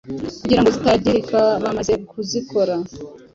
[0.41, 2.75] kugira ngo zitangirika bamaze kuzikora